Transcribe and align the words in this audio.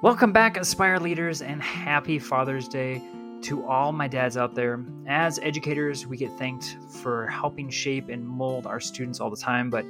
Welcome 0.00 0.30
back, 0.30 0.56
Aspire 0.56 1.00
leaders, 1.00 1.42
and 1.42 1.60
happy 1.60 2.20
Father's 2.20 2.68
Day 2.68 3.02
to 3.42 3.66
all 3.66 3.90
my 3.90 4.06
dads 4.06 4.36
out 4.36 4.54
there. 4.54 4.84
As 5.08 5.40
educators, 5.40 6.06
we 6.06 6.16
get 6.16 6.30
thanked 6.38 6.76
for 6.88 7.26
helping 7.26 7.68
shape 7.68 8.08
and 8.08 8.24
mold 8.24 8.64
our 8.64 8.78
students 8.78 9.18
all 9.18 9.28
the 9.28 9.36
time, 9.36 9.70
but 9.70 9.84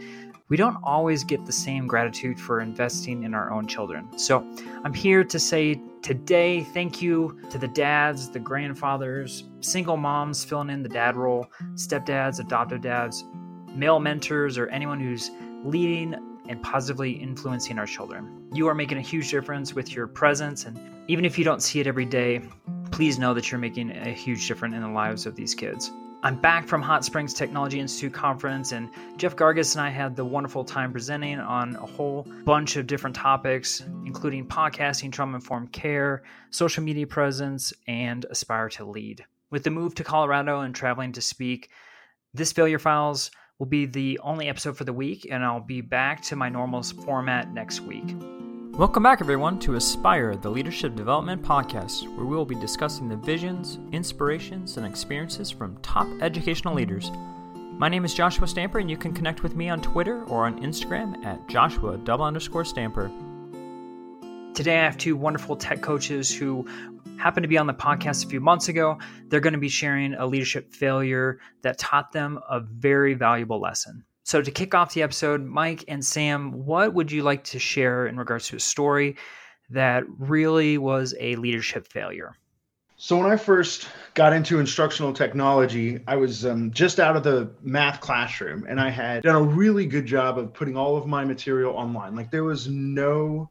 we 0.48 0.56
don't 0.56 0.78
always 0.82 1.24
get 1.24 1.44
the 1.44 1.52
same 1.52 1.86
gratitude 1.86 2.40
for 2.40 2.62
investing 2.62 3.22
in 3.22 3.34
our 3.34 3.52
own 3.52 3.66
children. 3.66 4.08
So 4.18 4.50
I'm 4.82 4.94
here 4.94 5.24
to 5.24 5.38
say 5.38 5.78
today 6.00 6.62
thank 6.62 7.02
you 7.02 7.38
to 7.50 7.58
the 7.58 7.68
dads, 7.68 8.30
the 8.30 8.40
grandfathers, 8.40 9.44
single 9.60 9.98
moms 9.98 10.42
filling 10.42 10.70
in 10.70 10.82
the 10.82 10.88
dad 10.88 11.16
role, 11.16 11.50
stepdads, 11.74 12.40
adoptive 12.40 12.80
dads, 12.80 13.24
male 13.74 14.00
mentors, 14.00 14.56
or 14.56 14.68
anyone 14.68 15.00
who's 15.00 15.30
leading 15.64 16.14
and 16.48 16.62
positively 16.62 17.12
influencing 17.12 17.78
our 17.78 17.86
children. 17.86 18.48
You 18.52 18.68
are 18.68 18.74
making 18.74 18.98
a 18.98 19.02
huge 19.02 19.30
difference 19.30 19.74
with 19.74 19.94
your 19.94 20.06
presence, 20.06 20.64
and 20.64 20.78
even 21.08 21.24
if 21.24 21.38
you 21.38 21.44
don't 21.44 21.62
see 21.62 21.80
it 21.80 21.86
every 21.86 22.04
day, 22.04 22.42
please 22.90 23.18
know 23.18 23.34
that 23.34 23.50
you're 23.50 23.60
making 23.60 23.90
a 23.90 24.10
huge 24.10 24.48
difference 24.48 24.74
in 24.74 24.82
the 24.82 24.88
lives 24.88 25.26
of 25.26 25.36
these 25.36 25.54
kids. 25.54 25.90
I'm 26.20 26.40
back 26.40 26.66
from 26.66 26.82
Hot 26.82 27.04
Springs 27.04 27.32
Technology 27.32 27.78
Institute 27.78 28.12
conference, 28.12 28.72
and 28.72 28.90
Jeff 29.18 29.36
Gargas 29.36 29.76
and 29.76 29.82
I 29.82 29.88
had 29.88 30.16
the 30.16 30.24
wonderful 30.24 30.64
time 30.64 30.90
presenting 30.90 31.38
on 31.38 31.76
a 31.76 31.86
whole 31.86 32.26
bunch 32.44 32.74
of 32.74 32.88
different 32.88 33.14
topics, 33.14 33.84
including 34.04 34.48
podcasting, 34.48 35.12
trauma 35.12 35.36
informed 35.36 35.70
care, 35.70 36.24
social 36.50 36.82
media 36.82 37.06
presence, 37.06 37.72
and 37.86 38.26
aspire 38.30 38.68
to 38.70 38.84
lead. 38.84 39.24
With 39.50 39.62
the 39.62 39.70
move 39.70 39.94
to 39.94 40.02
Colorado 40.02 40.62
and 40.62 40.74
traveling 40.74 41.12
to 41.12 41.20
speak, 41.20 41.70
this 42.34 42.52
Failure 42.52 42.80
Files 42.80 43.30
will 43.58 43.66
be 43.66 43.86
the 43.86 44.20
only 44.22 44.48
episode 44.48 44.76
for 44.76 44.84
the 44.84 44.92
week, 44.92 45.26
and 45.28 45.44
I'll 45.44 45.58
be 45.58 45.80
back 45.80 46.22
to 46.22 46.36
my 46.36 46.48
normal 46.48 46.80
format 46.80 47.52
next 47.52 47.80
week. 47.80 48.14
Welcome 48.74 49.02
back, 49.02 49.20
everyone, 49.20 49.58
to 49.60 49.74
Aspire, 49.74 50.36
the 50.36 50.48
Leadership 50.48 50.94
Development 50.94 51.42
Podcast, 51.42 52.06
where 52.16 52.24
we 52.24 52.36
will 52.36 52.44
be 52.44 52.54
discussing 52.54 53.08
the 53.08 53.16
visions, 53.16 53.80
inspirations, 53.90 54.76
and 54.76 54.86
experiences 54.86 55.50
from 55.50 55.76
top 55.82 56.06
educational 56.20 56.72
leaders. 56.72 57.10
My 57.78 57.88
name 57.88 58.04
is 58.04 58.14
Joshua 58.14 58.46
Stamper, 58.46 58.78
and 58.78 58.88
you 58.88 58.96
can 58.96 59.12
connect 59.12 59.42
with 59.42 59.56
me 59.56 59.68
on 59.68 59.82
Twitter 59.82 60.22
or 60.26 60.46
on 60.46 60.62
Instagram 60.62 61.24
at 61.24 61.48
Joshua 61.48 61.98
double 61.98 62.26
underscore 62.26 62.64
Stamper. 62.64 63.10
Today, 64.54 64.78
I 64.78 64.84
have 64.84 64.98
two 64.98 65.16
wonderful 65.16 65.56
tech 65.56 65.82
coaches 65.82 66.32
who 66.32 66.64
happened 67.18 67.44
to 67.44 67.48
be 67.48 67.58
on 67.58 67.66
the 67.66 67.74
podcast 67.74 68.24
a 68.24 68.28
few 68.28 68.40
months 68.40 68.68
ago. 68.68 68.98
They're 69.28 69.40
going 69.40 69.52
to 69.52 69.58
be 69.58 69.68
sharing 69.68 70.14
a 70.14 70.26
leadership 70.26 70.72
failure 70.72 71.40
that 71.62 71.78
taught 71.78 72.12
them 72.12 72.38
a 72.48 72.60
very 72.60 73.14
valuable 73.14 73.60
lesson. 73.60 74.04
So, 74.24 74.42
to 74.42 74.50
kick 74.50 74.74
off 74.74 74.92
the 74.92 75.02
episode, 75.02 75.42
Mike 75.42 75.84
and 75.88 76.04
Sam, 76.04 76.66
what 76.66 76.92
would 76.92 77.10
you 77.10 77.22
like 77.22 77.44
to 77.44 77.58
share 77.58 78.06
in 78.06 78.18
regards 78.18 78.48
to 78.48 78.56
a 78.56 78.60
story 78.60 79.16
that 79.70 80.04
really 80.18 80.76
was 80.76 81.14
a 81.18 81.36
leadership 81.36 81.88
failure? 81.88 82.34
So, 82.98 83.16
when 83.16 83.30
I 83.30 83.36
first 83.36 83.88
got 84.14 84.34
into 84.34 84.60
instructional 84.60 85.14
technology, 85.14 86.00
I 86.06 86.16
was 86.16 86.44
um, 86.44 86.72
just 86.72 87.00
out 87.00 87.16
of 87.16 87.22
the 87.22 87.50
math 87.62 88.00
classroom 88.00 88.66
and 88.68 88.78
I 88.80 88.90
had 88.90 89.22
done 89.22 89.36
a 89.36 89.42
really 89.42 89.86
good 89.86 90.04
job 90.04 90.38
of 90.38 90.52
putting 90.52 90.76
all 90.76 90.96
of 90.96 91.06
my 91.06 91.24
material 91.24 91.74
online. 91.74 92.14
Like, 92.14 92.30
there 92.30 92.44
was 92.44 92.68
no 92.68 93.48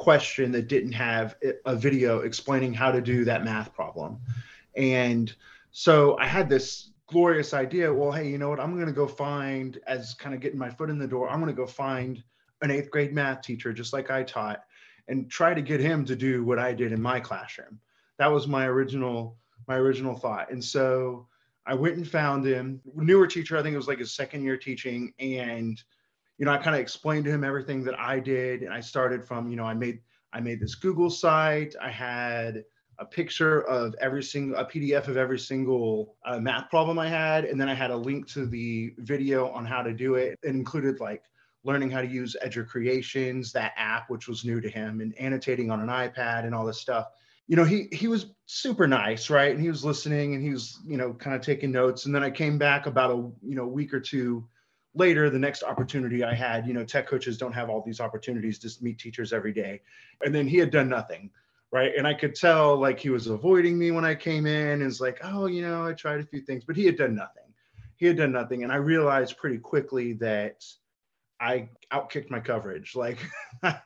question 0.00 0.50
that 0.52 0.66
didn't 0.66 0.92
have 0.92 1.36
a 1.66 1.76
video 1.76 2.20
explaining 2.20 2.72
how 2.72 2.90
to 2.90 3.02
do 3.02 3.22
that 3.22 3.44
math 3.44 3.74
problem. 3.74 4.18
And 4.74 5.32
so 5.72 6.16
I 6.18 6.26
had 6.26 6.48
this 6.48 6.92
glorious 7.06 7.52
idea. 7.52 7.92
Well, 7.92 8.10
hey, 8.10 8.26
you 8.26 8.38
know 8.38 8.48
what? 8.48 8.60
I'm 8.60 8.74
going 8.74 8.86
to 8.86 8.92
go 8.92 9.06
find, 9.06 9.78
as 9.86 10.14
kind 10.14 10.34
of 10.34 10.40
getting 10.40 10.58
my 10.58 10.70
foot 10.70 10.88
in 10.88 10.98
the 10.98 11.06
door, 11.06 11.28
I'm 11.28 11.38
going 11.38 11.54
to 11.54 11.62
go 11.62 11.66
find 11.66 12.22
an 12.62 12.70
eighth 12.70 12.90
grade 12.90 13.12
math 13.12 13.42
teacher, 13.42 13.74
just 13.74 13.92
like 13.92 14.10
I 14.10 14.22
taught, 14.22 14.64
and 15.08 15.30
try 15.30 15.52
to 15.52 15.60
get 15.60 15.80
him 15.80 16.06
to 16.06 16.16
do 16.16 16.44
what 16.44 16.58
I 16.58 16.72
did 16.72 16.92
in 16.92 17.02
my 17.02 17.20
classroom. 17.20 17.78
That 18.18 18.32
was 18.32 18.46
my 18.46 18.66
original 18.66 19.36
my 19.68 19.76
original 19.76 20.16
thought. 20.16 20.50
And 20.50 20.64
so 20.64 21.26
I 21.66 21.74
went 21.74 21.96
and 21.96 22.08
found 22.08 22.44
him, 22.46 22.80
newer 22.96 23.26
teacher. 23.26 23.58
I 23.58 23.62
think 23.62 23.74
it 23.74 23.76
was 23.76 23.86
like 23.86 23.98
his 23.98 24.14
second 24.14 24.44
year 24.44 24.56
teaching, 24.56 25.12
and 25.18 25.80
you 26.40 26.46
know, 26.46 26.52
I 26.52 26.56
kind 26.56 26.74
of 26.74 26.80
explained 26.80 27.26
to 27.26 27.30
him 27.30 27.44
everything 27.44 27.84
that 27.84 28.00
I 28.00 28.18
did. 28.18 28.62
And 28.62 28.72
I 28.72 28.80
started 28.80 29.28
from, 29.28 29.50
you 29.50 29.56
know, 29.56 29.64
I 29.64 29.74
made 29.74 30.00
I 30.32 30.40
made 30.40 30.58
this 30.58 30.74
Google 30.74 31.10
site. 31.10 31.74
I 31.80 31.90
had 31.90 32.64
a 32.98 33.04
picture 33.04 33.62
of 33.68 33.94
every 34.00 34.22
single 34.22 34.58
a 34.58 34.64
PDF 34.64 35.06
of 35.06 35.18
every 35.18 35.38
single 35.38 36.16
uh, 36.24 36.40
math 36.40 36.70
problem 36.70 36.98
I 36.98 37.08
had, 37.08 37.44
and 37.44 37.60
then 37.60 37.68
I 37.68 37.74
had 37.74 37.90
a 37.90 37.96
link 37.96 38.26
to 38.28 38.46
the 38.46 38.94
video 38.98 39.48
on 39.50 39.66
how 39.66 39.82
to 39.82 39.92
do 39.92 40.14
it. 40.14 40.38
It 40.42 40.48
included 40.48 40.98
like 40.98 41.24
learning 41.62 41.90
how 41.90 42.00
to 42.00 42.08
use 42.08 42.34
Educreations, 42.42 43.52
that 43.52 43.72
app 43.76 44.08
which 44.08 44.26
was 44.26 44.42
new 44.42 44.62
to 44.62 44.70
him, 44.70 45.02
and 45.02 45.14
annotating 45.20 45.70
on 45.70 45.80
an 45.80 45.88
iPad 45.88 46.46
and 46.46 46.54
all 46.54 46.64
this 46.64 46.80
stuff. 46.80 47.08
You 47.48 47.56
know, 47.56 47.64
he 47.64 47.88
he 47.92 48.08
was 48.08 48.32
super 48.46 48.86
nice, 48.86 49.28
right? 49.28 49.52
And 49.52 49.60
he 49.60 49.68
was 49.68 49.84
listening 49.84 50.34
and 50.34 50.42
he 50.42 50.50
was, 50.50 50.78
you 50.86 50.96
know, 50.96 51.12
kind 51.12 51.36
of 51.36 51.42
taking 51.42 51.70
notes. 51.70 52.06
And 52.06 52.14
then 52.14 52.22
I 52.22 52.30
came 52.30 52.56
back 52.56 52.86
about 52.86 53.10
a 53.10 53.16
you 53.46 53.56
know 53.56 53.66
week 53.66 53.92
or 53.92 54.00
two 54.00 54.48
later 54.94 55.30
the 55.30 55.38
next 55.38 55.62
opportunity 55.62 56.24
i 56.24 56.34
had 56.34 56.66
you 56.66 56.74
know 56.74 56.84
tech 56.84 57.06
coaches 57.06 57.38
don't 57.38 57.52
have 57.52 57.70
all 57.70 57.82
these 57.84 58.00
opportunities 58.00 58.58
to 58.58 58.70
meet 58.82 58.98
teachers 58.98 59.32
every 59.32 59.52
day. 59.52 59.80
And 60.24 60.34
then 60.34 60.46
he 60.48 60.58
had 60.58 60.70
done 60.70 60.88
nothing 60.88 61.30
right? 61.72 61.92
And 61.96 62.06
i 62.06 62.14
could 62.14 62.34
tell 62.34 62.76
like 62.76 62.98
he 62.98 63.10
was 63.10 63.26
avoiding 63.28 63.78
me 63.78 63.90
when 63.90 64.04
i 64.04 64.14
came 64.14 64.46
in 64.46 64.80
and 64.80 64.82
it's 64.82 65.00
like 65.00 65.20
oh 65.22 65.46
you 65.46 65.62
know 65.62 65.86
i 65.86 65.92
tried 65.92 66.20
a 66.20 66.26
few 66.26 66.40
things 66.40 66.64
but 66.64 66.76
he 66.76 66.84
had 66.84 66.96
done 66.96 67.14
nothing. 67.14 67.44
He 67.96 68.06
had 68.06 68.16
done 68.16 68.32
nothing. 68.32 68.64
And 68.64 68.72
i 68.72 68.76
realized 68.76 69.36
pretty 69.36 69.58
quickly 69.58 70.14
that 70.14 70.64
i 71.40 71.68
outkicked 71.92 72.30
my 72.30 72.40
coverage. 72.40 72.94
Like 72.94 73.18
I, 73.62 73.80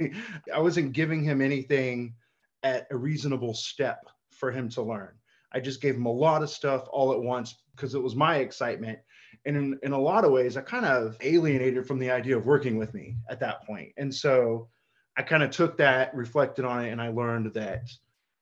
I 0.55 0.61
wasn't 0.61 0.93
giving 0.93 1.23
him 1.23 1.41
anything 1.41 2.15
at 2.63 2.87
a 2.91 2.97
reasonable 2.97 3.55
step 3.55 4.09
for 4.31 4.51
him 4.51 4.69
to 4.71 4.83
learn. 4.83 5.13
I 5.53 5.61
just 5.61 5.81
gave 5.81 5.95
him 5.95 6.07
a 6.07 6.13
lot 6.13 6.43
of 6.43 6.51
stuff 6.51 6.89
all 6.91 7.13
at 7.13 7.23
once 7.23 7.55
because 7.77 7.95
it 7.95 8.03
was 8.03 8.17
my 8.17 8.37
excitement 8.37 8.99
and 9.45 9.57
in, 9.57 9.79
in 9.83 9.93
a 9.93 9.99
lot 9.99 10.25
of 10.25 10.33
ways, 10.33 10.57
I 10.57 10.63
kind 10.63 10.85
of 10.85 11.17
alienated 11.21 11.87
from 11.87 11.99
the 11.99 12.11
idea 12.11 12.37
of 12.37 12.47
working 12.47 12.77
with 12.77 12.95
me 12.95 13.17
at 13.29 13.41
that 13.41 13.67
point. 13.67 13.93
And 13.97 14.15
so 14.15 14.69
I 15.17 15.23
kind 15.23 15.43
of 15.43 15.51
took 15.51 15.77
that, 15.79 16.15
reflected 16.15 16.65
on 16.65 16.85
it, 16.85 16.91
and 16.91 17.01
I 17.01 17.09
learned 17.09 17.53
that, 17.55 17.91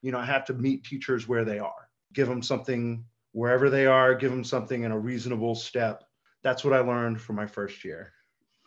you 0.01 0.13
know, 0.13 0.19
I 0.19 0.27
have 0.27 0.45
to 0.47 0.55
meet 0.55 0.85
teachers 0.85 1.29
where 1.29 1.45
they 1.45 1.59
are, 1.59 1.89
give 2.13 2.29
them 2.29 2.43
something 2.43 3.05
wherever 3.33 3.71
they 3.71 3.87
are, 3.87 4.15
give 4.15 4.31
them 4.31 4.45
something 4.45 4.85
in 4.85 4.93
a 4.93 4.99
reasonable 4.99 5.55
step. 5.55 6.05
That's 6.43 6.65
what 6.65 6.75
I 6.75 6.81
learned 6.81 7.21
from 7.21 7.37
my 7.37 7.47
first 7.47 7.85
year. 7.85 8.13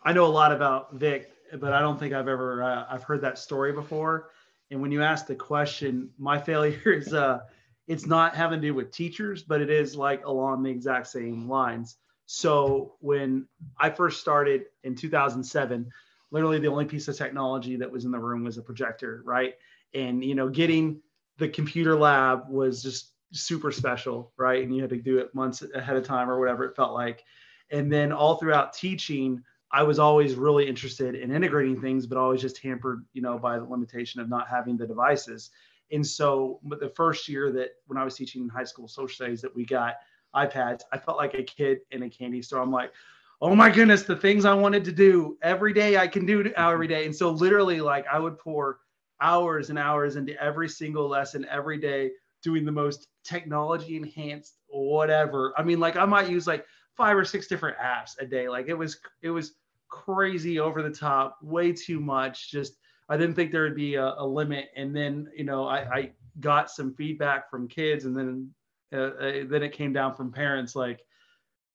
I 0.04 0.12
know 0.12 0.24
a 0.24 0.28
lot 0.28 0.52
about 0.52 0.94
Vick, 0.94 1.32
but 1.58 1.72
I 1.72 1.80
don't 1.80 1.98
think 1.98 2.12
I've 2.12 2.28
ever 2.28 2.62
uh, 2.62 2.86
I've 2.88 3.02
heard 3.02 3.20
that 3.22 3.38
story 3.38 3.72
before. 3.72 4.30
And 4.70 4.80
when 4.80 4.90
you 4.90 5.02
ask 5.02 5.26
the 5.26 5.34
question, 5.34 6.10
my 6.18 6.38
failure 6.38 6.80
is 6.86 7.12
uh, 7.12 7.40
it's 7.88 8.06
not 8.06 8.34
having 8.34 8.60
to 8.60 8.66
do 8.66 8.74
with 8.74 8.90
teachers, 8.90 9.42
but 9.42 9.60
it 9.60 9.70
is 9.70 9.96
like 9.96 10.24
along 10.24 10.62
the 10.62 10.70
exact 10.70 11.08
same 11.08 11.48
lines. 11.48 11.96
So 12.26 12.96
when 13.00 13.46
I 13.78 13.90
first 13.90 14.20
started 14.20 14.66
in 14.84 14.94
2007, 14.94 15.88
literally 16.30 16.58
the 16.58 16.68
only 16.68 16.84
piece 16.84 17.08
of 17.08 17.16
technology 17.16 17.76
that 17.76 17.90
was 17.90 18.04
in 18.04 18.10
the 18.10 18.18
room 18.18 18.44
was 18.44 18.58
a 18.58 18.62
projector, 18.62 19.22
right? 19.24 19.54
And 19.94 20.24
you 20.24 20.34
know, 20.34 20.48
getting 20.48 21.00
the 21.38 21.48
computer 21.48 21.96
lab 21.96 22.48
was 22.48 22.82
just 22.82 23.12
super 23.32 23.70
special, 23.70 24.32
right? 24.36 24.62
And 24.62 24.74
you 24.74 24.80
had 24.80 24.90
to 24.90 24.96
do 24.96 25.18
it 25.18 25.34
months 25.34 25.62
ahead 25.74 25.96
of 25.96 26.04
time 26.04 26.30
or 26.30 26.38
whatever 26.38 26.64
it 26.64 26.76
felt 26.76 26.94
like. 26.94 27.24
And 27.70 27.92
then 27.92 28.12
all 28.12 28.36
throughout 28.36 28.72
teaching, 28.72 29.42
I 29.72 29.82
was 29.82 29.98
always 29.98 30.34
really 30.34 30.68
interested 30.68 31.14
in 31.14 31.34
integrating 31.34 31.80
things, 31.80 32.06
but 32.06 32.18
always 32.18 32.40
just 32.40 32.58
hampered, 32.58 33.04
you 33.12 33.22
know, 33.22 33.38
by 33.38 33.58
the 33.58 33.64
limitation 33.64 34.20
of 34.20 34.28
not 34.28 34.48
having 34.48 34.76
the 34.76 34.86
devices. 34.86 35.50
And 35.92 36.06
so, 36.06 36.60
but 36.64 36.80
the 36.80 36.88
first 36.90 37.28
year 37.28 37.52
that 37.52 37.70
when 37.86 37.98
I 37.98 38.04
was 38.04 38.16
teaching 38.16 38.42
in 38.42 38.48
high 38.48 38.64
school 38.64 38.88
social 38.88 39.14
studies 39.14 39.40
that 39.42 39.54
we 39.54 39.64
got 39.64 39.96
iPads. 40.36 40.82
I 40.92 40.98
felt 40.98 41.16
like 41.16 41.34
a 41.34 41.42
kid 41.42 41.78
in 41.90 42.02
a 42.02 42.10
candy 42.10 42.42
store. 42.42 42.60
I'm 42.60 42.70
like, 42.70 42.92
oh 43.40 43.54
my 43.54 43.70
goodness, 43.70 44.02
the 44.02 44.16
things 44.16 44.44
I 44.44 44.54
wanted 44.54 44.84
to 44.84 44.92
do 44.92 45.36
every 45.42 45.72
day 45.72 45.96
I 45.96 46.06
can 46.06 46.26
do 46.26 46.44
mm-hmm. 46.44 46.52
every 46.56 46.88
day. 46.88 47.06
And 47.06 47.14
so 47.14 47.30
literally 47.30 47.80
like 47.80 48.06
I 48.10 48.18
would 48.18 48.38
pour 48.38 48.80
hours 49.20 49.70
and 49.70 49.78
hours 49.78 50.16
into 50.16 50.40
every 50.42 50.68
single 50.68 51.08
lesson 51.08 51.46
every 51.50 51.78
day 51.78 52.10
doing 52.42 52.64
the 52.64 52.72
most 52.72 53.08
technology 53.24 53.96
enhanced 53.96 54.58
whatever. 54.68 55.52
I 55.56 55.62
mean 55.62 55.80
like 55.80 55.96
I 55.96 56.04
might 56.04 56.28
use 56.28 56.46
like 56.46 56.66
five 56.96 57.16
or 57.16 57.24
six 57.24 57.46
different 57.46 57.76
apps 57.78 58.12
a 58.20 58.26
day. 58.26 58.48
Like 58.48 58.68
it 58.68 58.74
was 58.74 58.98
it 59.22 59.30
was 59.30 59.54
crazy 59.88 60.58
over 60.58 60.82
the 60.82 60.90
top, 60.90 61.38
way 61.42 61.72
too 61.72 62.00
much. 62.00 62.50
Just 62.50 62.74
I 63.08 63.16
didn't 63.16 63.34
think 63.34 63.52
there 63.52 63.62
would 63.62 63.76
be 63.76 63.94
a, 63.94 64.14
a 64.18 64.26
limit. 64.26 64.70
And 64.76 64.94
then, 64.94 65.28
you 65.36 65.44
know, 65.44 65.66
I, 65.66 65.78
I 65.94 66.10
got 66.40 66.70
some 66.70 66.94
feedback 66.94 67.50
from 67.50 67.68
kids 67.68 68.04
and 68.04 68.16
then 68.16 68.50
uh, 68.92 68.96
uh, 68.96 69.32
then 69.48 69.62
it 69.62 69.72
came 69.72 69.92
down 69.92 70.14
from 70.14 70.32
parents 70.32 70.76
like 70.76 71.00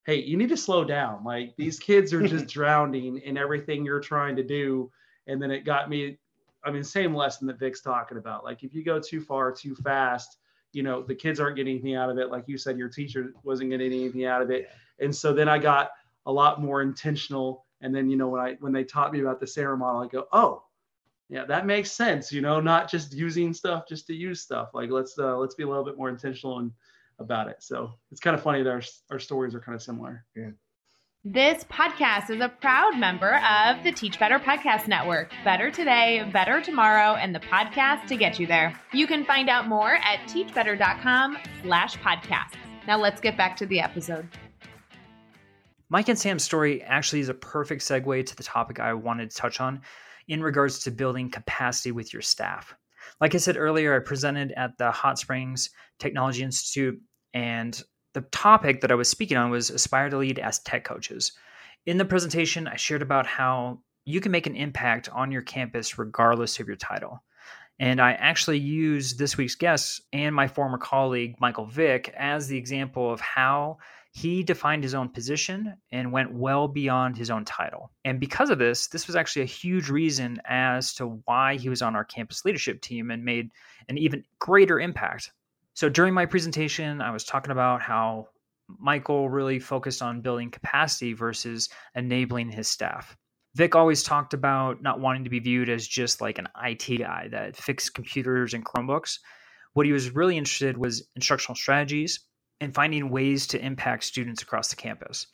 hey 0.05 0.15
you 0.15 0.37
need 0.37 0.49
to 0.49 0.57
slow 0.57 0.83
down. 0.83 1.23
Like 1.23 1.55
these 1.57 1.79
kids 1.79 2.13
are 2.13 2.25
just 2.25 2.47
drowning 2.53 3.19
in 3.19 3.37
everything 3.37 3.85
you're 3.85 3.99
trying 3.99 4.35
to 4.35 4.43
do. 4.43 4.91
And 5.27 5.41
then 5.41 5.51
it 5.51 5.65
got 5.65 5.89
me 5.89 6.17
i 6.63 6.69
mean 6.69 6.83
same 6.83 7.15
lesson 7.15 7.47
that 7.47 7.59
Vick's 7.59 7.81
talking 7.81 8.17
about. 8.17 8.43
Like 8.43 8.63
if 8.63 8.73
you 8.73 8.83
go 8.83 8.99
too 8.99 9.21
far 9.21 9.51
too 9.51 9.75
fast 9.75 10.37
you 10.73 10.83
know 10.83 11.03
the 11.03 11.15
kids 11.15 11.39
aren't 11.39 11.57
getting 11.57 11.75
anything 11.75 11.95
out 11.95 12.09
of 12.09 12.17
it. 12.17 12.31
Like 12.31 12.45
you 12.47 12.57
said 12.57 12.77
your 12.77 12.89
teacher 12.89 13.33
wasn't 13.43 13.71
getting 13.71 13.91
anything 13.91 14.25
out 14.25 14.41
of 14.41 14.49
it. 14.51 14.69
And 14.99 15.15
so 15.15 15.33
then 15.33 15.49
i 15.49 15.57
got 15.57 15.91
a 16.25 16.31
lot 16.31 16.61
more 16.61 16.81
intentional. 16.81 17.65
And 17.81 17.93
then 17.93 18.09
you 18.09 18.15
know 18.15 18.29
when 18.29 18.41
i 18.41 18.55
when 18.59 18.71
they 18.71 18.83
taught 18.83 19.11
me 19.11 19.19
about 19.19 19.39
the 19.39 19.45
SAMR 19.45 19.77
model 19.77 20.01
i 20.01 20.07
go 20.07 20.27
oh 20.31 20.63
yeah, 21.31 21.45
that 21.45 21.65
makes 21.65 21.89
sense. 21.89 22.29
You 22.33 22.41
know, 22.41 22.59
not 22.59 22.91
just 22.91 23.13
using 23.13 23.53
stuff 23.53 23.87
just 23.87 24.05
to 24.07 24.13
use 24.13 24.41
stuff. 24.41 24.71
Like 24.73 24.89
let's 24.89 25.17
uh, 25.17 25.37
let's 25.37 25.55
be 25.55 25.63
a 25.63 25.67
little 25.67 25.85
bit 25.85 25.97
more 25.97 26.09
intentional 26.09 26.59
and 26.59 26.73
about 27.19 27.47
it. 27.47 27.57
So 27.59 27.91
it's 28.11 28.19
kind 28.19 28.35
of 28.35 28.41
funny 28.41 28.63
that 28.63 28.69
our 28.69 28.81
our 29.11 29.19
stories 29.19 29.55
are 29.55 29.59
kind 29.59 29.75
of 29.75 29.81
similar. 29.81 30.25
Yeah. 30.35 30.51
This 31.23 31.63
podcast 31.65 32.31
is 32.31 32.41
a 32.41 32.49
proud 32.49 32.97
member 32.97 33.39
of 33.47 33.83
the 33.83 33.91
Teach 33.91 34.19
Better 34.19 34.39
Podcast 34.39 34.87
Network. 34.87 35.31
Better 35.43 35.69
today, 35.69 36.27
better 36.33 36.61
tomorrow, 36.61 37.13
and 37.13 37.35
the 37.35 37.39
podcast 37.39 38.07
to 38.07 38.15
get 38.15 38.39
you 38.39 38.47
there. 38.47 38.73
You 38.91 39.05
can 39.05 39.23
find 39.23 39.47
out 39.47 39.67
more 39.67 39.97
at 39.97 40.19
teachbetter.com 40.21 41.37
slash 41.61 41.95
podcast. 41.97 42.55
Now 42.87 42.97
let's 42.97 43.21
get 43.21 43.37
back 43.37 43.55
to 43.57 43.67
the 43.67 43.79
episode. 43.79 44.27
Mike 45.89 46.09
and 46.09 46.17
Sam's 46.17 46.41
story 46.41 46.81
actually 46.81 47.19
is 47.19 47.29
a 47.29 47.35
perfect 47.35 47.83
segue 47.83 48.25
to 48.25 48.35
the 48.35 48.43
topic 48.43 48.79
I 48.79 48.93
wanted 48.93 49.29
to 49.29 49.35
touch 49.35 49.61
on 49.61 49.81
in 50.27 50.41
regards 50.41 50.79
to 50.85 50.91
building 50.91 51.29
capacity 51.29 51.91
with 51.91 52.13
your 52.13 52.23
staff. 52.23 52.73
Like 53.21 53.35
I 53.35 53.37
said 53.37 53.55
earlier, 53.55 53.95
I 53.95 53.99
presented 53.99 54.51
at 54.57 54.79
the 54.79 54.89
Hot 54.89 55.19
Springs 55.19 55.69
Technology 55.99 56.41
Institute, 56.41 56.99
and 57.35 57.79
the 58.15 58.21
topic 58.21 58.81
that 58.81 58.91
I 58.91 58.95
was 58.95 59.09
speaking 59.09 59.37
on 59.37 59.51
was 59.51 59.69
aspire 59.69 60.09
to 60.09 60.17
lead 60.17 60.39
as 60.39 60.57
tech 60.59 60.83
coaches. 60.83 61.31
In 61.85 61.99
the 61.99 62.05
presentation, 62.05 62.67
I 62.67 62.77
shared 62.77 63.03
about 63.03 63.27
how 63.27 63.83
you 64.05 64.21
can 64.21 64.31
make 64.31 64.47
an 64.47 64.55
impact 64.55 65.07
on 65.09 65.31
your 65.31 65.43
campus 65.43 65.99
regardless 65.99 66.59
of 66.59 66.67
your 66.67 66.75
title. 66.75 67.23
And 67.79 68.01
I 68.01 68.13
actually 68.13 68.57
use 68.57 69.15
this 69.15 69.37
week's 69.37 69.55
guest 69.55 70.01
and 70.11 70.35
my 70.35 70.47
former 70.47 70.79
colleague, 70.79 71.35
Michael 71.39 71.65
Vick, 71.65 72.13
as 72.17 72.47
the 72.47 72.57
example 72.57 73.11
of 73.11 73.21
how 73.21 73.77
he 74.11 74.43
defined 74.43 74.83
his 74.83 74.93
own 74.93 75.09
position 75.09 75.75
and 75.91 76.11
went 76.11 76.33
well 76.33 76.67
beyond 76.67 77.17
his 77.17 77.29
own 77.29 77.45
title. 77.45 77.91
And 78.03 78.19
because 78.19 78.49
of 78.49 78.59
this, 78.59 78.87
this 78.87 79.07
was 79.07 79.15
actually 79.15 79.43
a 79.43 79.45
huge 79.45 79.89
reason 79.89 80.41
as 80.45 80.93
to 80.95 81.21
why 81.25 81.55
he 81.55 81.69
was 81.69 81.81
on 81.81 81.95
our 81.95 82.03
campus 82.03 82.43
leadership 82.43 82.81
team 82.81 83.09
and 83.09 83.23
made 83.23 83.49
an 83.87 83.97
even 83.97 84.23
greater 84.39 84.79
impact 84.79 85.31
so 85.73 85.89
during 85.89 86.13
my 86.13 86.25
presentation, 86.25 87.01
I 87.01 87.11
was 87.11 87.23
talking 87.23 87.51
about 87.51 87.81
how 87.81 88.27
Michael 88.67 89.29
really 89.29 89.59
focused 89.59 90.01
on 90.01 90.21
building 90.21 90.51
capacity 90.51 91.13
versus 91.13 91.69
enabling 91.95 92.51
his 92.51 92.67
staff. 92.67 93.17
Vick 93.55 93.75
always 93.75 94.03
talked 94.03 94.33
about 94.33 94.81
not 94.81 94.99
wanting 94.99 95.23
to 95.23 95.29
be 95.29 95.39
viewed 95.39 95.69
as 95.69 95.87
just 95.87 96.21
like 96.21 96.37
an 96.37 96.47
IT 96.63 96.99
guy 96.99 97.27
that 97.31 97.55
fixed 97.55 97.93
computers 97.93 98.53
and 98.53 98.65
Chromebooks. 98.65 99.19
What 99.73 99.85
he 99.85 99.91
was 99.91 100.11
really 100.11 100.37
interested 100.37 100.77
was 100.77 101.07
instructional 101.15 101.55
strategies 101.55 102.19
and 102.61 102.73
finding 102.73 103.09
ways 103.09 103.47
to 103.47 103.63
impact 103.63 104.05
students 104.05 104.41
across 104.41 104.69
the 104.69 104.75
campus. 104.77 105.27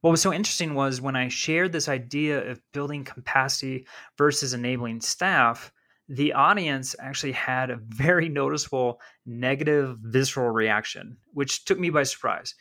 What 0.00 0.10
was 0.10 0.20
so 0.20 0.32
interesting 0.32 0.74
was 0.74 1.00
when 1.00 1.14
I 1.14 1.28
shared 1.28 1.70
this 1.70 1.88
idea 1.88 2.50
of 2.50 2.60
building 2.72 3.04
capacity 3.04 3.86
versus 4.18 4.52
enabling 4.52 5.00
staff, 5.02 5.72
the 6.08 6.32
audience 6.32 6.96
actually 6.98 7.32
had 7.32 7.70
a 7.70 7.76
very 7.76 8.28
noticeable 8.28 9.00
negative 9.24 9.98
visceral 10.00 10.50
reaction, 10.50 11.18
which 11.32 11.64
took 11.64 11.78
me 11.78 11.90
by 11.90 12.02
surprise. 12.02 12.56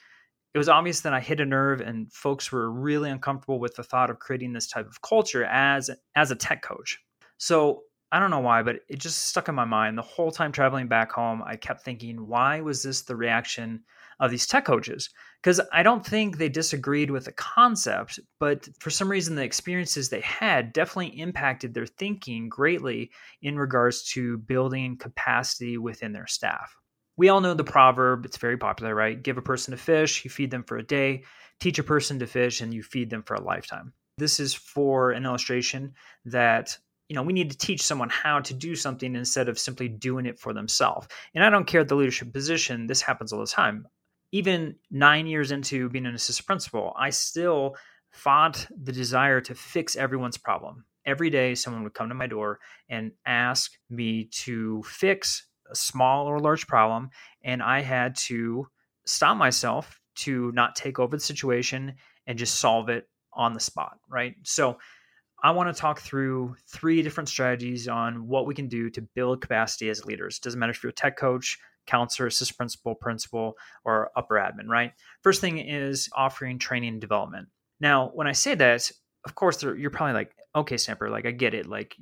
It 0.54 0.58
was 0.58 0.70
obvious 0.70 1.02
that 1.02 1.14
I 1.14 1.20
hit 1.20 1.40
a 1.40 1.46
nerve 1.46 1.82
and 1.82 2.12
folks 2.14 2.52
were 2.52 2.70
really 2.70 3.10
uncomfortable 3.10 3.60
with 3.60 3.76
the 3.76 3.84
thought 3.84 4.10
of 4.10 4.20
creating 4.20 4.54
this 4.54 4.68
type 4.68 4.88
of 4.88 5.02
culture 5.02 5.46
as 5.46 5.90
as 6.16 6.30
a 6.30 6.36
tech 6.36 6.62
coach. 6.62 7.00
So, 7.38 7.84
I 8.12 8.20
don't 8.20 8.32
know 8.32 8.40
why, 8.40 8.62
but 8.64 8.82
it 8.90 9.00
just 9.00 9.28
stuck 9.28 9.48
in 9.48 9.56
my 9.56 9.66
mind 9.66 9.98
the 9.98 10.02
whole 10.02 10.32
time 10.32 10.52
traveling 10.52 10.88
back 10.88 11.12
home. 11.12 11.42
I 11.46 11.56
kept 11.56 11.84
thinking, 11.84 12.28
why 12.28 12.62
was 12.62 12.84
this 12.84 13.02
the 13.04 13.16
reaction 13.16 13.84
of 14.20 14.32
these 14.32 14.46
tech 14.46 14.66
coaches 14.66 15.10
because 15.42 15.60
I 15.72 15.82
don't 15.82 16.06
think 16.06 16.38
they 16.38 16.50
disagreed 16.50 17.10
with 17.10 17.26
the 17.26 17.32
concept, 17.32 18.20
but 18.40 18.70
for 18.80 18.92
some 18.92 19.10
reason, 19.10 19.36
the 19.36 19.44
experiences 19.44 20.10
they 20.10 20.22
had 20.22 20.72
definitely 20.72 21.20
impacted 21.20 21.74
their 21.74 21.88
thinking 21.88 22.48
greatly 22.48 23.10
in 23.42 23.58
regards 23.58 24.04
to 24.12 24.38
building 24.38 24.98
capacity 24.98 25.78
within 25.78 26.14
their 26.14 26.28
staff. 26.28 26.76
We 27.18 27.30
all 27.30 27.42
know 27.42 27.56
the 27.56 27.64
proverb, 27.64 28.26
it's 28.26 28.38
very 28.38 28.58
popular, 28.58 28.94
right? 28.94 29.22
Give 29.22 29.38
a 29.38 29.42
person 29.42 29.74
a 29.74 29.78
fish, 29.78 30.24
you 30.24 30.30
feed 30.30 30.52
them 30.52 30.64
for 30.64 30.78
a 30.78 30.84
day, 30.84 31.24
teach 31.60 31.80
a 31.80 31.84
person 31.84 32.20
to 32.20 32.28
fish, 32.28 32.62
and 32.62 32.74
you 32.74 32.84
feed 32.84 33.10
them 33.10 33.24
for 33.24 33.34
a 33.34 33.42
lifetime. 33.42 33.94
This 34.18 34.40
is 34.40 34.54
for 34.54 35.12
an 35.12 35.26
illustration 35.26 35.94
that 36.26 36.78
you 37.12 37.16
know 37.16 37.24
we 37.24 37.34
need 37.34 37.52
to 37.52 37.58
teach 37.58 37.84
someone 37.84 38.10
how 38.10 38.40
to 38.40 38.54
do 38.54 38.74
something 38.74 39.16
instead 39.16 39.50
of 39.50 39.60
simply 39.60 39.90
doing 39.90 40.26
it 40.26 40.40
for 40.40 40.54
themselves 40.54 41.08
and 41.36 41.44
i 41.44 41.50
don't 41.50 41.68
care 41.68 41.84
the 41.84 41.94
leadership 41.94 42.32
position 42.32 42.88
this 42.88 43.02
happens 43.02 43.34
all 43.34 43.42
the 43.42 43.46
time 43.46 43.86
even 44.32 44.76
nine 44.90 45.28
years 45.28 45.52
into 45.52 45.90
being 45.90 46.06
an 46.06 46.16
assistant 46.16 46.48
principal, 46.48 46.94
I 46.98 47.10
still 47.10 47.76
fought 48.12 48.66
the 48.84 48.92
desire 48.92 49.42
to 49.42 49.56
fix 49.56 49.96
everyone's 49.96 50.38
problem. 50.38 50.86
Every 51.06 51.30
day, 51.30 51.56
someone 51.56 51.84
would 51.84 51.94
come 51.94 52.10
to 52.10 52.16
my 52.16 52.28
door 52.28 52.60
and 52.90 53.12
ask 53.26 53.72
me 53.90 54.26
to 54.26 54.84
fix 54.84 55.48
a 55.70 55.76
small 55.76 56.28
or 56.28 56.40
large 56.40 56.68
problem. 56.68 57.10
And 57.44 57.62
I 57.62 57.82
had 57.82 58.16
to 58.28 58.68
stop 59.06 59.38
myself 59.38 60.00
to 60.14 60.52
not 60.54 60.76
take 60.76 61.00
over 61.00 61.16
the 61.16 61.24
situation 61.24 61.96
and 62.28 62.38
just 62.38 62.56
solve 62.56 62.90
it 62.90 63.10
on 63.34 63.54
the 63.54 63.60
spot, 63.60 63.98
right? 64.10 64.36
So, 64.44 64.78
I 65.44 65.52
want 65.52 65.74
to 65.74 65.80
talk 65.80 66.00
through 66.00 66.56
three 66.68 67.02
different 67.02 67.30
strategies 67.30 67.88
on 67.88 68.28
what 68.28 68.46
we 68.46 68.54
can 68.54 68.68
do 68.68 68.90
to 68.92 69.02
build 69.02 69.42
capacity 69.42 69.90
as 69.90 70.06
leaders. 70.06 70.40
Doesn't 70.40 70.60
matter 70.60 70.72
if 70.72 70.84
you're 70.84 70.92
a 70.92 70.94
tech 70.94 71.18
coach, 71.18 71.58
counselor, 71.88 72.28
assistant 72.28 72.58
principal, 72.58 72.96
principal, 72.96 73.56
or 73.84 74.12
upper 74.16 74.36
admin, 74.36 74.68
right? 74.68 74.92
First 75.24 75.42
thing 75.42 75.58
is 75.58 76.10
offering 76.16 76.60
training 76.60 76.94
and 76.94 77.02
development. 77.02 77.48
Now, 77.80 78.12
when 78.14 78.28
I 78.28 78.34
say 78.34 78.54
that, 78.56 78.92
of 79.26 79.36
course, 79.36 79.64
you're 79.64 79.90
probably 79.90 80.14
like, 80.14 80.36
okay, 80.56 80.78
Stamper, 80.78 81.10
like 81.10 81.26
I 81.26 81.32
get 81.32 81.54
it. 81.54 81.66
Like 81.66 81.96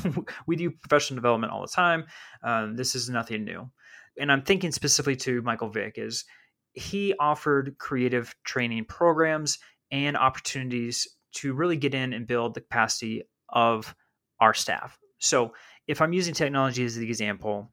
we 0.46 0.56
do 0.56 0.70
professional 0.70 1.16
development 1.16 1.52
all 1.52 1.62
the 1.62 1.68
time. 1.68 2.04
Um, 2.42 2.76
this 2.76 2.94
is 2.94 3.08
nothing 3.08 3.44
new. 3.44 3.70
And 4.18 4.30
I'm 4.30 4.42
thinking 4.42 4.70
specifically 4.70 5.16
to 5.16 5.42
Michael 5.42 5.68
Vick 5.68 5.94
is 5.96 6.24
he 6.72 7.14
offered 7.18 7.76
creative 7.78 8.34
training 8.44 8.84
programs 8.84 9.58
and 9.90 10.16
opportunities 10.16 11.08
to 11.34 11.54
really 11.54 11.76
get 11.76 11.94
in 11.94 12.12
and 12.12 12.26
build 12.26 12.54
the 12.54 12.60
capacity 12.60 13.22
of 13.48 13.94
our 14.40 14.54
staff. 14.54 14.98
So 15.18 15.54
if 15.86 16.00
I'm 16.00 16.12
using 16.12 16.34
technology 16.34 16.84
as 16.84 16.96
the 16.96 17.06
example, 17.06 17.72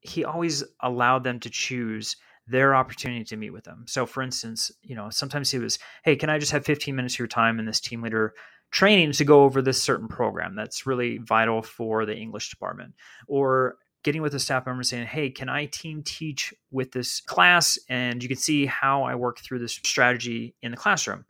he 0.00 0.24
always 0.24 0.64
allowed 0.80 1.24
them 1.24 1.40
to 1.40 1.50
choose 1.50 2.16
their 2.46 2.74
opportunity 2.74 3.24
to 3.24 3.36
meet 3.36 3.50
with 3.50 3.64
them. 3.64 3.84
So, 3.86 4.04
for 4.04 4.22
instance, 4.22 4.72
you 4.82 4.96
know, 4.96 5.10
sometimes 5.10 5.50
he 5.50 5.58
was, 5.58 5.78
"Hey, 6.04 6.16
can 6.16 6.28
I 6.28 6.38
just 6.38 6.50
have 6.52 6.64
15 6.64 6.96
minutes 6.96 7.14
of 7.14 7.20
your 7.20 7.28
time 7.28 7.60
in 7.60 7.66
this 7.66 7.80
team 7.80 8.02
leader 8.02 8.34
training 8.72 9.12
to 9.12 9.24
go 9.24 9.44
over 9.44 9.62
this 9.62 9.80
certain 9.80 10.08
program 10.08 10.56
that's 10.56 10.86
really 10.86 11.18
vital 11.18 11.62
for 11.62 12.04
the 12.04 12.16
English 12.16 12.50
department?" 12.50 12.94
Or 13.28 13.76
getting 14.02 14.22
with 14.22 14.34
a 14.34 14.40
staff 14.40 14.66
member 14.66 14.82
saying, 14.82 15.06
"Hey, 15.06 15.30
can 15.30 15.48
I 15.48 15.66
team 15.66 16.02
teach 16.02 16.52
with 16.72 16.90
this 16.90 17.20
class 17.20 17.78
and 17.88 18.20
you 18.20 18.28
can 18.28 18.38
see 18.38 18.66
how 18.66 19.04
I 19.04 19.14
work 19.14 19.38
through 19.38 19.60
this 19.60 19.74
strategy 19.74 20.56
in 20.62 20.72
the 20.72 20.76
classroom?" 20.76 21.24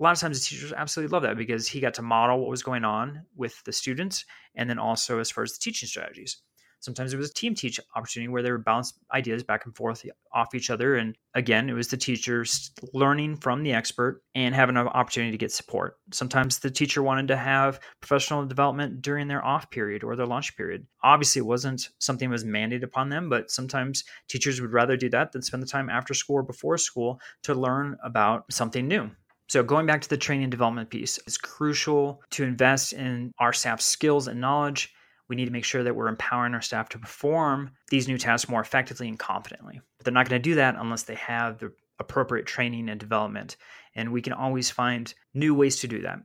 A 0.00 0.02
lot 0.02 0.12
of 0.12 0.18
times 0.18 0.40
the 0.40 0.48
teachers 0.48 0.72
absolutely 0.72 1.12
love 1.12 1.22
that 1.22 1.36
because 1.36 1.68
he 1.68 1.80
got 1.80 1.94
to 1.94 2.02
model 2.02 2.40
what 2.40 2.50
was 2.50 2.64
going 2.64 2.84
on 2.84 3.22
with 3.36 3.62
the 3.64 3.72
students 3.72 4.24
and 4.56 4.68
then 4.68 4.78
also 4.78 5.20
as 5.20 5.30
far 5.30 5.44
as 5.44 5.52
the 5.52 5.60
teaching 5.60 5.88
strategies. 5.88 6.42
Sometimes 6.84 7.14
it 7.14 7.16
was 7.16 7.30
a 7.30 7.34
team 7.34 7.54
teach 7.54 7.80
opportunity 7.96 8.28
where 8.28 8.42
they 8.42 8.52
would 8.52 8.64
bounce 8.64 8.92
ideas 9.14 9.42
back 9.42 9.64
and 9.64 9.74
forth 9.74 10.04
off 10.34 10.54
each 10.54 10.68
other. 10.68 10.96
And 10.96 11.16
again, 11.34 11.70
it 11.70 11.72
was 11.72 11.88
the 11.88 11.96
teachers 11.96 12.72
learning 12.92 13.36
from 13.36 13.62
the 13.62 13.72
expert 13.72 14.22
and 14.34 14.54
having 14.54 14.76
an 14.76 14.88
opportunity 14.88 15.30
to 15.30 15.38
get 15.38 15.50
support. 15.50 15.96
Sometimes 16.12 16.58
the 16.58 16.70
teacher 16.70 17.02
wanted 17.02 17.28
to 17.28 17.36
have 17.36 17.80
professional 18.00 18.44
development 18.44 19.00
during 19.00 19.28
their 19.28 19.42
off 19.42 19.70
period 19.70 20.04
or 20.04 20.14
their 20.14 20.26
lunch 20.26 20.56
period. 20.58 20.86
Obviously, 21.02 21.40
it 21.40 21.46
wasn't 21.46 21.88
something 22.00 22.28
that 22.28 22.34
was 22.34 22.44
mandated 22.44 22.82
upon 22.82 23.08
them, 23.08 23.30
but 23.30 23.50
sometimes 23.50 24.04
teachers 24.28 24.60
would 24.60 24.74
rather 24.74 24.96
do 24.96 25.08
that 25.08 25.32
than 25.32 25.40
spend 25.40 25.62
the 25.62 25.66
time 25.66 25.88
after 25.88 26.12
school 26.12 26.36
or 26.36 26.42
before 26.42 26.76
school 26.76 27.18
to 27.44 27.54
learn 27.54 27.96
about 28.04 28.44
something 28.52 28.86
new. 28.86 29.10
So, 29.48 29.62
going 29.62 29.86
back 29.86 30.00
to 30.00 30.08
the 30.08 30.16
training 30.16 30.44
and 30.44 30.50
development 30.50 30.90
piece, 30.90 31.18
it's 31.26 31.36
crucial 31.36 32.22
to 32.30 32.44
invest 32.44 32.92
in 32.92 33.32
our 33.38 33.52
staff's 33.52 33.84
skills 33.84 34.26
and 34.26 34.40
knowledge 34.40 34.92
we 35.28 35.36
need 35.36 35.46
to 35.46 35.50
make 35.50 35.64
sure 35.64 35.82
that 35.82 35.96
we're 35.96 36.08
empowering 36.08 36.54
our 36.54 36.60
staff 36.60 36.88
to 36.90 36.98
perform 36.98 37.70
these 37.88 38.08
new 38.08 38.18
tasks 38.18 38.50
more 38.50 38.60
effectively 38.60 39.08
and 39.08 39.18
confidently. 39.18 39.80
But 39.96 40.04
they're 40.04 40.14
not 40.14 40.28
going 40.28 40.40
to 40.40 40.48
do 40.48 40.56
that 40.56 40.76
unless 40.78 41.04
they 41.04 41.14
have 41.14 41.58
the 41.58 41.72
appropriate 41.98 42.46
training 42.46 42.88
and 42.88 43.00
development. 43.00 43.56
And 43.94 44.12
we 44.12 44.22
can 44.22 44.32
always 44.32 44.70
find 44.70 45.12
new 45.32 45.54
ways 45.54 45.76
to 45.80 45.88
do 45.88 46.02
that. 46.02 46.18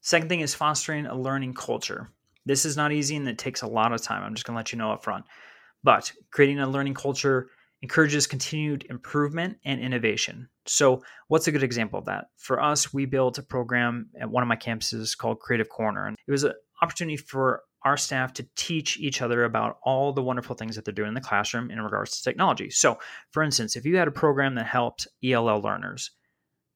Second 0.00 0.28
thing 0.28 0.40
is 0.40 0.54
fostering 0.54 1.06
a 1.06 1.14
learning 1.14 1.54
culture. 1.54 2.10
This 2.44 2.64
is 2.64 2.76
not 2.76 2.92
easy 2.92 3.16
and 3.16 3.28
it 3.28 3.38
takes 3.38 3.62
a 3.62 3.66
lot 3.66 3.92
of 3.92 4.02
time. 4.02 4.22
I'm 4.22 4.34
just 4.34 4.46
going 4.46 4.54
to 4.54 4.58
let 4.58 4.72
you 4.72 4.78
know 4.78 4.92
up 4.92 5.04
front. 5.04 5.24
But 5.84 6.12
creating 6.30 6.58
a 6.58 6.68
learning 6.68 6.94
culture 6.94 7.48
encourages 7.86 8.26
continued 8.26 8.84
improvement 8.90 9.56
and 9.64 9.80
innovation. 9.80 10.48
So, 10.66 11.04
what's 11.28 11.46
a 11.46 11.52
good 11.52 11.62
example 11.62 12.00
of 12.00 12.06
that? 12.06 12.24
For 12.36 12.60
us, 12.60 12.92
we 12.92 13.06
built 13.06 13.38
a 13.38 13.44
program 13.44 14.10
at 14.20 14.28
one 14.28 14.42
of 14.42 14.48
my 14.48 14.56
campuses 14.56 15.16
called 15.16 15.38
Creative 15.38 15.68
Corner. 15.68 16.08
And 16.08 16.16
it 16.26 16.32
was 16.32 16.42
an 16.42 16.54
opportunity 16.82 17.16
for 17.16 17.62
our 17.84 17.96
staff 17.96 18.32
to 18.32 18.48
teach 18.56 18.98
each 18.98 19.22
other 19.22 19.44
about 19.44 19.78
all 19.84 20.12
the 20.12 20.20
wonderful 20.20 20.56
things 20.56 20.74
that 20.74 20.84
they're 20.84 20.92
doing 20.92 21.10
in 21.10 21.14
the 21.14 21.20
classroom 21.20 21.70
in 21.70 21.80
regards 21.80 22.16
to 22.16 22.24
technology. 22.24 22.70
So, 22.70 22.98
for 23.30 23.44
instance, 23.44 23.76
if 23.76 23.86
you 23.86 23.96
had 23.96 24.08
a 24.08 24.10
program 24.10 24.56
that 24.56 24.66
helped 24.66 25.06
ELL 25.22 25.62
learners, 25.62 26.10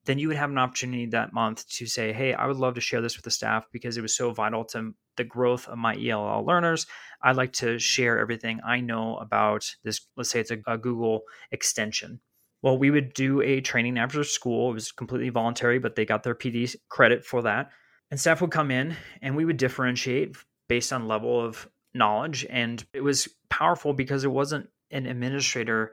then 0.05 0.21
you 0.21 0.29
would 0.29 0.37
have 0.37 0.51
an 0.51 0.59
opportunity 0.59 1.07
that 1.07 1.33
month 1.33 1.69
to 1.71 1.87
say, 1.87 2.13
Hey, 2.13 2.35
I 2.35 2.47
would 2.47 2.57
love 2.57 2.77
to 2.77 2.81
share 2.81 3.01
this 3.01 3.17
with 3.17 3.25
the 3.25 3.33
staff 3.33 3.67
because 3.73 3.97
it 3.97 4.03
was 4.03 4.17
so 4.17 4.31
vital 4.31 4.65
to 4.67 4.93
the 5.21 5.25
growth 5.25 5.69
of 5.69 5.77
my 5.77 5.95
ELL 6.03 6.47
learners, 6.47 6.87
I 7.23 7.33
like 7.33 7.53
to 7.55 7.79
share 7.79 8.19
everything 8.19 8.59
I 8.65 8.81
know 8.81 9.19
about 9.19 9.71
this. 9.85 10.01
Let's 10.17 10.31
say 10.31 10.41
it's 10.41 10.51
a, 10.51 10.59
a 10.67 10.79
Google 10.79 11.25
extension. 11.53 12.21
Well, 12.63 12.79
we 12.79 12.91
would 12.91 13.13
do 13.13 13.43
a 13.43 13.61
training 13.61 13.99
after 13.99 14.25
school. 14.25 14.71
It 14.71 14.75
was 14.75 14.93
completely 14.93 15.29
voluntary, 15.29 15.79
but 15.79 15.95
they 15.95 16.07
got 16.07 16.23
their 16.23 16.35
PD 16.35 16.75
credit 16.89 17.27
for 17.27 17.43
that. 17.43 17.71
And 18.11 18.19
staff 18.19 18.41
would 18.41 18.51
come 18.51 18.71
in 18.71 18.97
and 19.21 19.37
we 19.37 19.45
would 19.45 19.59
differentiate 19.59 20.37
based 20.71 20.91
on 20.91 21.07
level 21.07 21.39
of 21.39 21.69
knowledge. 21.93 22.47
And 22.49 22.83
it 22.95 23.03
was 23.03 23.29
powerful 23.51 23.93
because 23.93 24.25
it 24.25 24.33
wasn't 24.33 24.71
an 24.91 25.05
administrator 25.05 25.93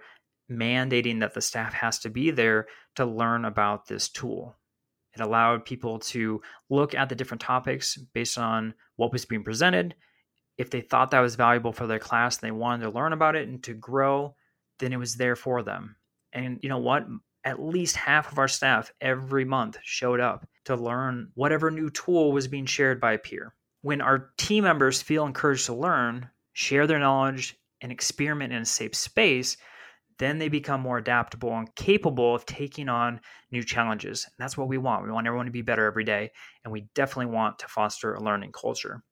mandating 0.50 1.20
that 1.20 1.34
the 1.34 1.42
staff 1.42 1.74
has 1.74 2.00
to 2.00 2.10
be 2.10 2.32
there 2.32 2.68
to 2.96 3.06
learn 3.06 3.44
about 3.44 3.88
this 3.88 4.08
tool. 4.08 4.56
It 5.20 5.24
allowed 5.24 5.66
people 5.66 6.00
to 6.00 6.42
look 6.70 6.94
at 6.94 7.10
the 7.10 7.16
different 7.16 7.42
topics 7.42 7.98
based 7.98 8.38
on 8.38 8.74
what 8.96 9.12
was 9.12 9.26
being 9.26 9.44
presented. 9.44 9.96
If 10.58 10.70
they 10.70 10.82
thought 10.82 11.12
that 11.12 11.20
was 11.20 11.36
valuable 11.36 11.72
for 11.72 11.88
their 11.88 12.00
class 12.00 12.38
and 12.38 12.48
they 12.48 12.52
wanted 12.52 12.84
to 12.84 12.92
learn 12.92 13.14
about 13.14 13.36
it 13.36 13.48
and 13.48 13.64
to 13.64 13.74
grow, 13.74 14.36
then 14.80 14.94
it 14.94 14.98
was 14.98 15.16
there 15.16 15.36
for 15.36 15.64
them. 15.64 15.96
And 16.34 16.60
you 16.62 16.70
know 16.70 16.78
what? 16.78 17.08
At 17.44 17.62
least 17.62 17.96
half 17.96 18.32
of 18.32 18.38
our 18.38 18.48
staff 18.48 18.92
every 19.02 19.46
month 19.46 19.78
showed 19.84 20.20
up 20.20 20.48
to 20.66 20.76
learn 20.76 21.32
whatever 21.34 21.72
new 21.72 21.90
tool 21.90 22.32
was 22.32 22.48
being 22.48 22.66
shared 22.66 23.00
by 23.00 23.14
a 23.14 23.18
peer. 23.18 23.56
When 23.82 24.02
our 24.02 24.32
team 24.38 24.66
members 24.66 25.02
feel 25.02 25.26
encouraged 25.26 25.68
to 25.68 25.74
learn, 25.74 26.30
share 26.54 26.88
their 26.88 27.00
knowledge, 27.00 27.56
and 27.82 27.92
experiment 27.92 28.52
in 28.52 28.64
a 28.64 28.66
safe 28.66 28.96
space, 28.96 29.58
then 30.20 30.40
they 30.40 30.50
become 30.50 30.82
more 30.82 30.98
adaptable 30.98 31.56
and 31.56 31.74
capable 31.76 32.34
of 32.34 32.46
taking 32.46 32.90
on 32.90 33.22
new 33.52 33.64
challenges. 33.64 34.26
And 34.26 34.34
that's 34.38 34.58
what 34.58 34.68
we 34.68 34.78
want. 34.78 35.04
We 35.04 35.12
want 35.12 35.28
everyone 35.28 35.46
to 35.46 35.52
be 35.52 35.62
better 35.62 35.86
every 35.86 36.04
day, 36.04 36.32
and 36.64 36.72
we 36.72 36.88
definitely 36.96 37.34
want 37.34 37.60
to 37.60 37.68
foster 37.68 38.14
a 38.14 38.24
learning 38.24 38.52
culture. 38.52 39.04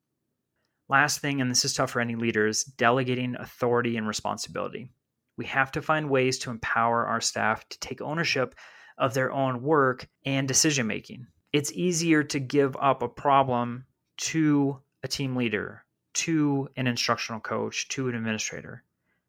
Last 0.88 1.20
thing, 1.20 1.40
and 1.40 1.50
this 1.50 1.64
is 1.64 1.74
tough 1.74 1.90
for 1.90 2.00
any 2.00 2.14
leaders, 2.14 2.64
delegating 2.64 3.36
authority 3.36 3.96
and 3.96 4.06
responsibility. 4.06 4.90
We 5.36 5.46
have 5.46 5.72
to 5.72 5.82
find 5.82 6.10
ways 6.10 6.38
to 6.40 6.50
empower 6.50 7.06
our 7.06 7.20
staff 7.20 7.68
to 7.68 7.78
take 7.80 8.00
ownership 8.00 8.54
of 8.98 9.12
their 9.12 9.32
own 9.32 9.62
work 9.62 10.08
and 10.24 10.48
decision 10.48 10.86
making. 10.86 11.26
It's 11.52 11.72
easier 11.72 12.22
to 12.24 12.40
give 12.40 12.76
up 12.80 13.02
a 13.02 13.08
problem 13.08 13.84
to 14.18 14.80
a 15.02 15.08
team 15.08 15.36
leader, 15.36 15.84
to 16.14 16.68
an 16.76 16.86
instructional 16.86 17.40
coach, 17.40 17.88
to 17.88 18.08
an 18.08 18.14
administrator 18.14 18.82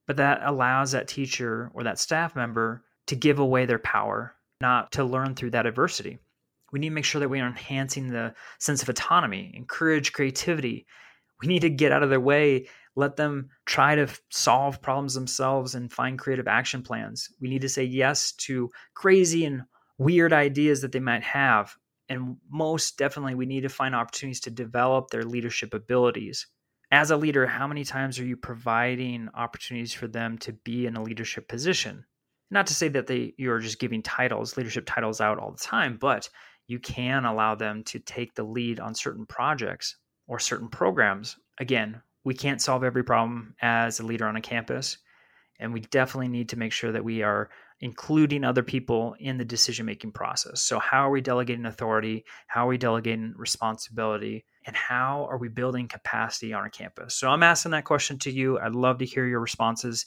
but 0.08 0.18
that 0.18 0.42
allows 0.44 0.92
that 0.92 1.08
teacher 1.08 1.70
or 1.74 1.84
that 1.84 2.00
staff 2.00 2.36
member 2.36 2.84
to 3.08 3.16
give 3.16 3.40
away 3.40 3.66
their 3.66 3.80
power, 3.80 4.36
not 4.62 4.92
to 4.94 5.04
learn 5.04 5.36
through 5.36 5.52
that 5.52 5.66
adversity. 5.66 6.18
We 6.72 6.80
need 6.80 6.90
to 6.90 6.96
make 6.96 7.06
sure 7.06 7.20
that 7.20 7.30
we 7.30 7.40
are 7.40 7.48
enhancing 7.48 8.10
the 8.10 8.34
sense 8.58 8.82
of 8.82 8.90
autonomy, 8.90 9.52
encourage 9.54 10.14
creativity. 10.14 10.86
We 11.42 11.48
need 11.48 11.62
to 11.62 11.70
get 11.70 11.92
out 11.92 12.04
of 12.04 12.10
their 12.10 12.20
way, 12.20 12.68
let 12.96 13.16
them 13.16 13.50
try 13.66 13.96
to 13.96 14.08
solve 14.30 14.82
problems 14.82 15.14
themselves 15.14 15.76
and 15.76 15.92
find 15.92 16.18
creative 16.18 16.48
action 16.48 16.82
plans. 16.82 17.30
We 17.40 17.50
need 17.50 17.62
to 17.62 17.70
say 17.70 17.84
yes 17.84 18.32
to 18.34 18.72
crazy 18.96 19.46
and 19.46 19.64
weird 19.98 20.34
ideas 20.34 20.82
that 20.82 20.92
they 20.92 21.00
might 21.00 21.24
have. 21.24 21.76
And 22.10 22.38
most 22.50 22.98
definitely, 22.98 23.36
we 23.36 23.46
need 23.46 23.62
to 23.62 23.70
find 23.70 23.94
opportunities 23.94 24.40
to 24.42 24.50
develop 24.50 25.10
their 25.10 25.24
leadership 25.24 25.74
abilities 25.74 26.48
as 26.92 27.12
a 27.12 27.18
leader, 27.18 27.46
how 27.46 27.68
many 27.68 27.84
times 27.84 28.20
are 28.20 28.26
you 28.26 28.38
providing 28.38 29.30
opportunities 29.34 29.94
for 29.94 30.08
them 30.08 30.38
to 30.40 30.54
be 30.54 30.86
in 30.86 30.96
a 30.96 31.04
leadership 31.04 31.48
position? 31.48 32.06
Not 32.50 32.68
to 32.68 32.74
say 32.74 32.88
that 32.90 33.08
they 33.08 33.34
you're 33.38 33.60
just 33.60 33.80
giving 33.80 34.02
titles, 34.02 34.56
leadership 34.56 34.86
titles 34.86 35.20
out 35.20 35.38
all 35.38 35.52
the 35.52 35.58
time, 35.58 35.98
but 36.00 36.30
you 36.68 36.80
can 36.80 37.26
allow 37.26 37.56
them 37.56 37.84
to 37.86 38.00
take 38.00 38.36
the 38.36 38.44
lead 38.44 38.80
on 38.80 38.96
certain 38.96 39.26
projects 39.26 39.98
or 40.28 40.40
certain 40.40 40.70
programs. 40.70 41.38
Again, 41.60 42.02
we 42.24 42.34
can't 42.34 42.62
solve 42.62 42.84
every 42.84 43.04
problem 43.04 43.56
as 43.62 44.00
a 44.00 44.06
leader 44.06 44.26
on 44.26 44.36
a 44.36 44.42
campus, 44.42 44.98
and 45.60 45.74
we 45.74 45.82
definitely 45.82 46.28
need 46.30 46.50
to 46.50 46.60
make 46.60 46.72
sure 46.72 46.92
that 46.92 47.04
we 47.04 47.22
are 47.22 47.50
including 47.80 48.44
other 48.44 48.64
people 48.64 49.16
in 49.20 49.38
the 49.38 49.46
decision 49.46 49.86
making 49.86 50.12
process. 50.12 50.62
So, 50.62 50.80
how 50.80 51.08
are 51.08 51.12
we 51.12 51.22
delegating 51.22 51.66
authority? 51.66 52.26
How 52.48 52.66
are 52.66 52.70
we 52.70 52.78
delegating 52.78 53.34
responsibility? 53.38 54.46
And 54.68 54.76
how 54.76 55.26
are 55.32 55.38
we 55.38 55.48
building 55.48 55.88
capacity 55.88 56.54
on 56.54 56.62
our 56.62 56.70
campus? 56.70 57.16
So 57.16 57.30
I'm 57.30 57.42
asking 57.42 57.72
that 57.72 57.86
question 57.86 58.20
to 58.20 58.32
you. 58.32 58.60
I'd 58.60 58.76
love 58.76 59.00
to 59.00 59.06
hear 59.06 59.26
your 59.26 59.40
responses. 59.40 60.06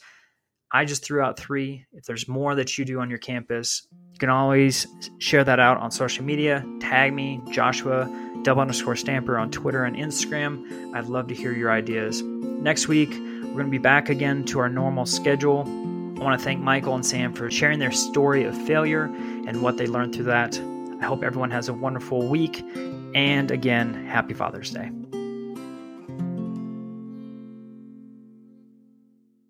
I 0.70 0.84
just 0.84 1.02
threw 1.02 1.22
out 1.22 1.38
three. 1.38 1.86
If 1.92 2.04
there's 2.04 2.28
more 2.28 2.54
that 2.54 2.78
you 2.78 2.84
do 2.84 3.00
on 3.00 3.10
your 3.10 3.18
campus, 3.18 3.88
you 4.12 4.18
can 4.18 4.28
always 4.28 4.86
share 5.18 5.42
that 5.42 5.58
out 5.58 5.78
on 5.78 5.90
social 5.90 6.24
media. 6.24 6.64
Tag 6.78 7.12
me, 7.12 7.40
Joshua, 7.50 8.08
double 8.42 8.60
underscore 8.60 8.94
stamper 8.94 9.36
on 9.38 9.50
Twitter 9.50 9.84
and 9.84 9.96
Instagram. 9.96 10.94
I'd 10.94 11.06
love 11.06 11.26
to 11.28 11.34
hear 11.34 11.52
your 11.52 11.72
ideas. 11.72 12.22
Next 12.22 12.86
week, 12.86 13.10
we're 13.10 13.54
going 13.54 13.66
to 13.66 13.70
be 13.70 13.78
back 13.78 14.10
again 14.10 14.44
to 14.44 14.60
our 14.60 14.68
normal 14.68 15.06
schedule. 15.06 15.62
I 16.20 16.22
want 16.22 16.38
to 16.38 16.44
thank 16.44 16.60
Michael 16.60 16.94
and 16.94 17.04
Sam 17.04 17.32
for 17.32 17.50
sharing 17.50 17.78
their 17.78 17.90
story 17.90 18.44
of 18.44 18.56
failure 18.66 19.04
and 19.04 19.62
what 19.62 19.78
they 19.78 19.86
learned 19.86 20.14
through 20.14 20.26
that. 20.26 20.60
I 21.00 21.06
hope 21.06 21.24
everyone 21.24 21.50
has 21.50 21.68
a 21.68 21.74
wonderful 21.74 22.28
week 22.28 22.62
and 23.14 23.50
again, 23.50 23.94
happy 24.06 24.34
Father's 24.34 24.70
Day. 24.70 24.90